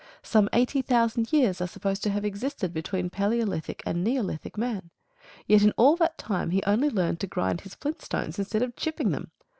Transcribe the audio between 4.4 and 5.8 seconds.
man. Yet in